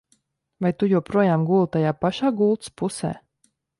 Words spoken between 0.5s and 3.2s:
Vai tu joprojām guli tajā pašā gultas pusē?